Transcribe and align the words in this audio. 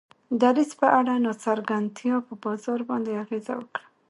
دریځ 0.41 0.71
په 0.79 0.87
اړه 0.99 1.13
ناڅرګندتیا 1.25 2.15
په 2.27 2.33
بازار 2.43 2.79
باندې 2.89 3.19
اغیزه 3.23 3.53
وکړه. 3.57 3.85